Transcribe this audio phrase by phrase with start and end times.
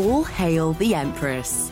[0.00, 1.70] All hail the Empress.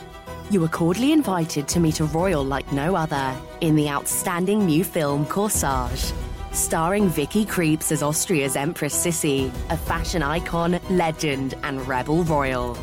[0.51, 4.85] You are cordially invited to meet a royal like no other in the outstanding new
[4.85, 6.13] film Corsage.
[6.53, 12.77] Starring Vicky Creeps as Austria's Empress Sissi, a fashion icon, legend, and rebel royal.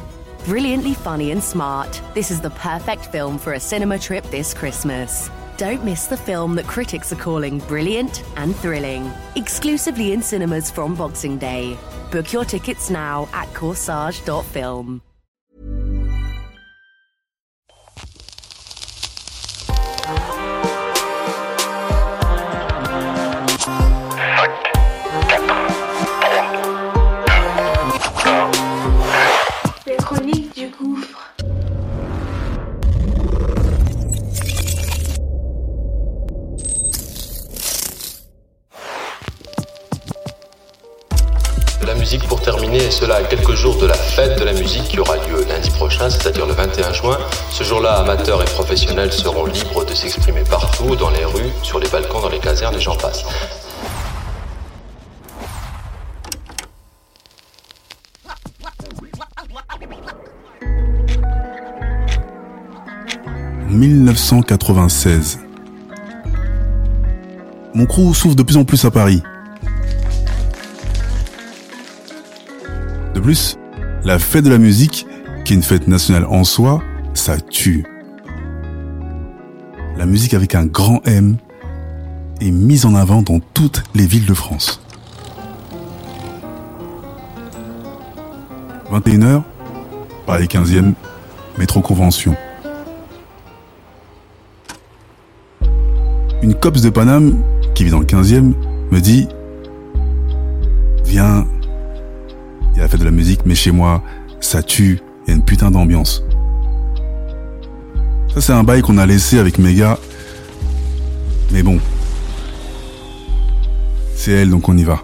[0.46, 5.30] Brilliantly funny and smart, this is the perfect film for a cinema trip this Christmas.
[5.58, 9.12] Don't miss the film that critics are calling brilliant and thrilling.
[9.36, 11.78] Exclusively in cinemas from Boxing Day.
[12.10, 15.04] Book your tickets now at corsage.film.
[42.28, 45.16] pour terminer, et cela à quelques jours de la fête de la musique qui aura
[45.18, 47.18] lieu lundi prochain, c'est-à-dire le 21 juin.
[47.50, 51.90] Ce jour-là, amateurs et professionnels seront libres de s'exprimer partout, dans les rues, sur les
[51.90, 53.24] balcons, dans les casernes et j'en passe.
[63.68, 65.40] En 1996.
[67.74, 69.22] Mon crew s'ouvre de plus en plus à Paris.
[73.26, 73.58] Plus,
[74.04, 75.08] la fête de la musique,
[75.46, 76.84] qui est une fête nationale en soi,
[77.16, 77.84] ça tue.
[79.98, 81.38] La musique avec un grand M
[82.40, 84.80] est mise en avant dans toutes les villes de France.
[88.92, 89.42] 21h,
[90.28, 90.94] Paris 15e,
[91.58, 92.36] métro convention.
[96.44, 97.42] Une copse de Paname,
[97.74, 98.54] qui vit dans le 15e,
[98.92, 99.28] me dit
[101.06, 101.48] Viens,
[102.88, 104.04] fête de la musique, mais chez moi,
[104.40, 106.24] ça tue, il y a une putain d'ambiance.
[108.34, 109.98] Ça, c'est un bail qu'on a laissé avec mes gars.
[111.52, 111.80] Mais bon.
[114.16, 115.04] C'est elle, donc on y va.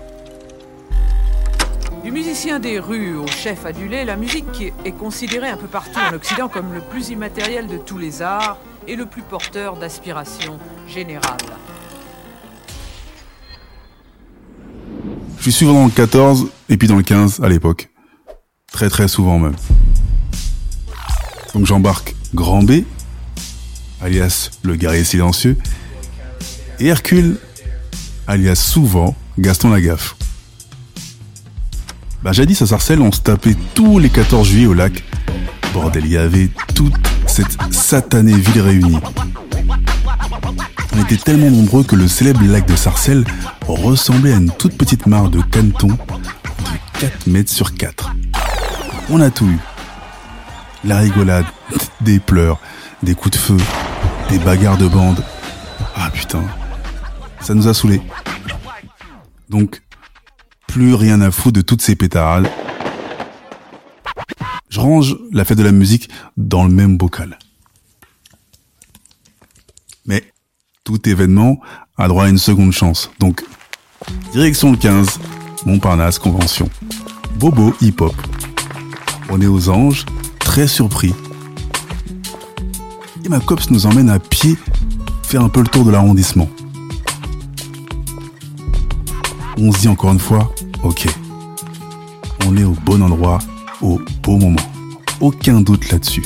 [2.04, 6.16] Du musicien des rues au chef adulé, la musique est considérée un peu partout en
[6.16, 11.38] Occident comme le plus immatériel de tous les arts et le plus porteur d'aspiration générale.
[15.42, 17.90] Je suis souvent dans le 14 et puis dans le 15 à l'époque.
[18.72, 19.56] Très très souvent même.
[21.56, 22.84] Donc j'embarque Grand B,
[24.04, 25.58] alias le guerrier silencieux,
[26.80, 27.40] et Hercule,
[28.28, 30.16] alias souvent Gaston Lagaffe.
[32.22, 35.04] Bah jadis à Sarcelles, on se tapait tous les 14 juillet au lac.
[35.74, 36.94] Bordel, il y avait toute
[37.26, 39.00] cette satanée ville réunie.
[40.94, 43.24] On était tellement nombreux que le célèbre lac de Sarcelles
[43.76, 45.98] ressemblait à une toute petite mare de caneton de
[47.00, 48.12] 4 mètres sur 4.
[49.10, 49.60] On a tout eu.
[50.84, 51.46] La rigolade,
[52.02, 52.60] des pleurs,
[53.04, 53.58] des coups de feu,
[54.30, 55.24] des bagarres de bande.
[55.96, 56.44] Ah putain,
[57.40, 58.02] ça nous a saoulés.
[59.50, 59.82] Donc,
[60.68, 62.50] plus rien à foutre de toutes ces pétarades.
[64.70, 67.38] Je range la fête de la musique dans le même bocal.
[70.06, 70.24] Mais
[70.84, 71.60] tout événement
[71.98, 73.12] a droit à une seconde chance.
[73.20, 73.44] Donc,
[74.32, 75.20] direction le 15,
[75.66, 76.70] Montparnasse Convention.
[77.36, 78.16] Bobo Hip Hop.
[79.30, 80.06] On est aux anges,
[80.40, 81.14] très surpris.
[83.26, 84.58] Et ma copse nous emmène à pied
[85.24, 86.50] faire un peu le tour de l'arrondissement.
[89.58, 90.54] On se dit encore une fois,
[90.84, 91.08] ok,
[92.48, 93.40] on est au bon endroit,
[93.82, 94.62] au beau moment.
[95.20, 96.26] Aucun doute là-dessus.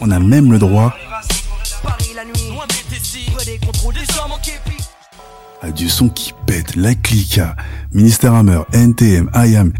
[0.00, 0.94] On a même le droit
[5.62, 7.56] à du son qui pète, la clica,
[7.92, 9.72] Ministère Hammer, NTM, IAM.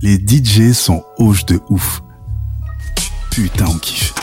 [0.00, 2.02] Les DJ sont hoches de ouf.
[3.30, 4.14] Putain, on kiffe.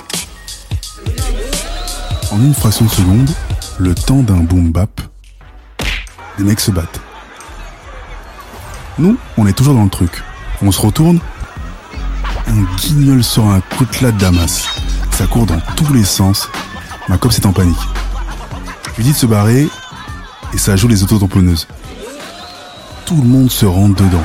[2.31, 3.29] En une fraction de seconde,
[3.79, 5.01] le temps d'un boom bap,
[6.37, 6.99] des mecs se battent.
[8.97, 10.23] Nous, on est toujours dans le truc.
[10.61, 11.19] On se retourne,
[12.47, 14.67] un guignol sort un coutelas de Damas.
[15.11, 16.47] Ça court dans tous les sens.
[17.07, 17.77] Ma copse est en panique.
[18.91, 19.67] Je lui dis de se barrer
[20.53, 21.67] et ça joue les autotamponneuses.
[23.05, 24.23] Tout le monde se rentre dedans.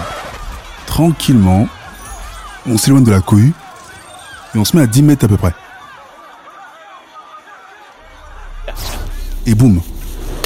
[0.86, 1.66] Tranquillement,
[2.66, 3.54] on s'éloigne de la cohue
[4.54, 5.54] et on se met à 10 mètres à peu près.
[9.46, 9.80] Et boum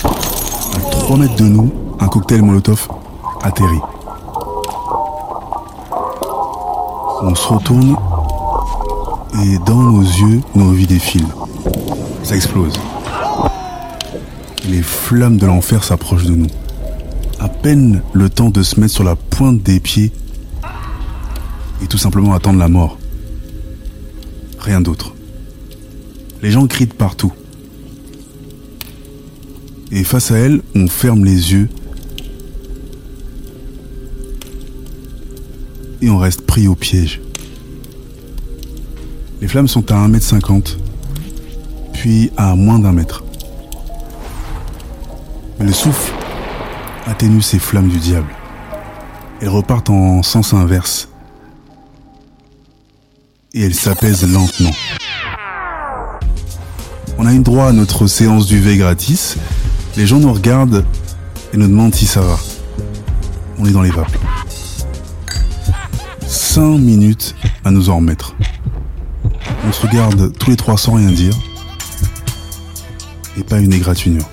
[0.04, 2.88] À 3 mètres de nous, un cocktail Molotov
[3.42, 3.80] atterrit.
[7.20, 7.96] On se retourne
[9.42, 11.28] et dans nos yeux, nos vies défilent.
[12.22, 12.78] Ça explose.
[14.68, 16.46] Les flammes de l'enfer s'approchent de nous.
[17.40, 20.12] À peine le temps de se mettre sur la pointe des pieds,
[21.82, 22.98] et tout simplement attendre la mort.
[24.58, 25.14] Rien d'autre.
[26.42, 27.32] Les gens crient partout.
[29.90, 31.68] Et face à elle, on ferme les yeux
[36.02, 37.22] et on reste pris au piège.
[39.40, 40.76] Les flammes sont à 1m50,
[41.94, 43.24] puis à moins d'un mètre.
[45.60, 46.12] Le souffle
[47.06, 48.32] atténue ces flammes du diable.
[49.40, 51.08] Elles repartent en sens inverse.
[53.54, 54.70] Et elles s'apaisent lentement.
[57.18, 59.36] On a eu droit à notre séance du V gratis.
[59.96, 60.84] Les gens nous regardent
[61.52, 62.38] et nous demandent si ça va.
[63.58, 64.16] On est dans les vapes.
[66.28, 67.34] 5 minutes
[67.64, 68.36] à nous en remettre.
[69.66, 71.34] On se regarde tous les trois sans rien dire.
[73.36, 74.28] Et pas une égratignure.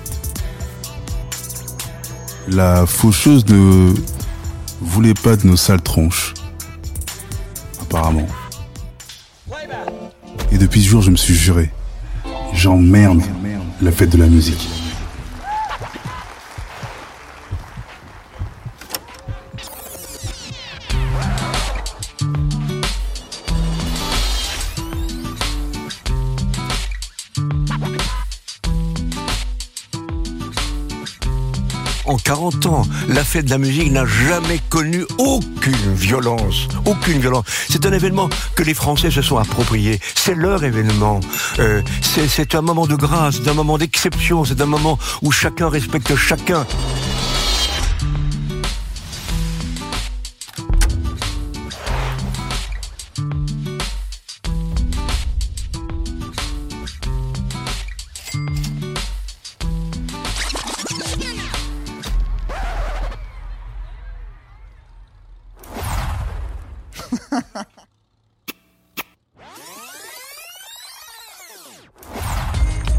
[2.48, 3.92] La faucheuse ne
[4.80, 6.34] voulait pas de nos sales tronches.
[7.82, 8.26] Apparemment.
[10.52, 11.70] Et depuis ce jour, je me suis juré.
[12.52, 13.22] J'emmerde
[13.82, 14.68] la fête de la musique.
[32.06, 36.68] En 40 ans, la fête de la musique n'a jamais connu aucune violence.
[36.84, 37.44] Aucune violence.
[37.68, 39.98] C'est un événement que les Français se sont appropriés.
[40.14, 41.18] C'est leur événement.
[41.58, 44.44] Euh, c'est- un moment de grâce, d'un moment d'exception.
[44.44, 46.64] C'est un moment où chacun respecte chacun.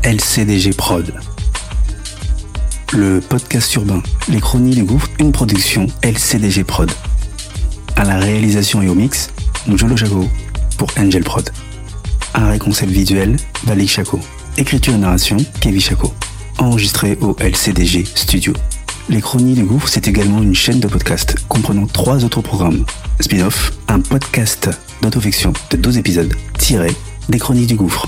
[0.07, 1.13] LCDG Prod.
[2.93, 6.89] Le podcast urbain, les chronies du gouffre, une production LCDG Prod.
[7.97, 9.29] À la réalisation et au mix,
[9.67, 10.25] Njolo Chaco
[10.77, 11.49] pour Angel Prod.
[12.35, 14.21] Un concept visuel, Valik Chaco.
[14.57, 16.13] Écriture et narration, Kevin Chaco.
[16.57, 18.53] Enregistré au LCDG Studio.
[19.09, 22.85] Les Chronies du Gouffre, c'est également une chaîne de podcast comprenant trois autres programmes.
[23.19, 24.69] Spin-off, un podcast
[25.01, 26.95] d'autofiction de 12 épisodes, tiré
[27.27, 28.07] des Chroniques du Gouffre.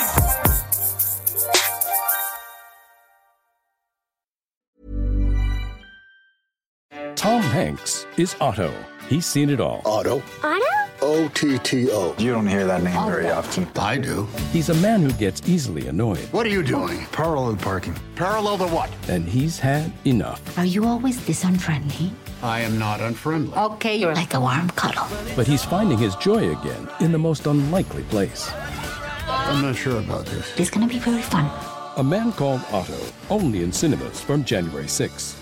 [7.51, 8.73] Hanks is Otto.
[9.09, 9.81] He's seen it all.
[9.83, 10.23] Otto.
[10.41, 10.65] Otto?
[11.01, 12.15] O T T O.
[12.17, 13.67] You don't hear that name very often.
[13.75, 14.25] I do.
[14.53, 17.05] He's a man who gets easily annoyed, What are you doing?
[17.11, 17.95] Parallel parking.
[18.15, 18.89] Parallel to what?
[19.09, 20.39] and he's had enough.
[20.57, 22.13] Are you always this unfriendly?
[22.41, 23.53] I am not unfriendly.
[23.57, 25.07] Okay, you're like a warm cuddle.
[25.35, 28.49] But he's finding his joy again in the most unlikely place.
[29.27, 30.57] I'm not sure about this.
[30.57, 31.51] It's gonna be very fun.
[31.97, 32.97] A Man Called Otto,
[33.29, 35.35] only in cinemas from January 6th.